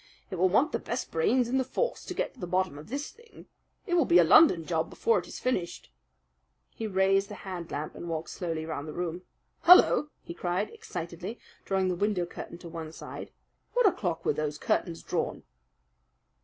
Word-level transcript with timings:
"It 0.31 0.37
will 0.37 0.49
want 0.49 0.71
the 0.71 0.79
best 0.79 1.11
brains 1.11 1.47
in 1.47 1.59
the 1.59 1.63
force 1.63 2.03
to 2.05 2.15
get 2.15 2.33
to 2.33 2.39
the 2.39 2.47
bottom 2.47 2.79
of 2.79 2.89
this 2.89 3.11
thing. 3.11 3.45
It 3.85 3.93
will 3.93 4.05
be 4.05 4.17
a 4.17 4.23
London 4.23 4.65
job 4.65 4.89
before 4.89 5.19
it 5.19 5.27
is 5.27 5.37
finished." 5.37 5.91
He 6.73 6.87
raised 6.87 7.29
the 7.29 7.35
hand 7.35 7.69
lamp 7.69 7.93
and 7.93 8.09
walked 8.09 8.31
slowly 8.31 8.65
round 8.65 8.87
the 8.87 8.93
room. 8.93 9.21
"Hullo!" 9.65 10.09
he 10.23 10.33
cried, 10.33 10.71
excitedly, 10.71 11.37
drawing 11.65 11.87
the 11.87 11.93
window 11.95 12.25
curtain 12.25 12.57
to 12.57 12.67
one 12.67 12.91
side. 12.91 13.29
"What 13.73 13.85
o'clock 13.85 14.25
were 14.25 14.33
those 14.33 14.57
curtains 14.57 15.03
drawn?" 15.03 15.43